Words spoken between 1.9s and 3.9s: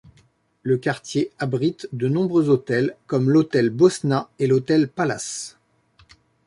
de nombreux hôtels comme l'Hôtel